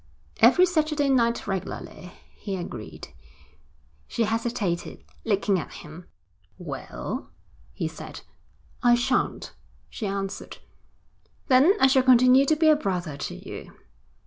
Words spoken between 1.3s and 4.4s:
regularly,' he agreed. She